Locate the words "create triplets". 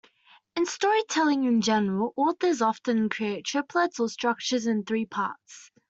3.07-3.99